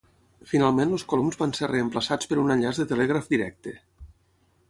[0.51, 3.75] Finalment els coloms van ser reemplaçats per un enllaç de telègraf directe.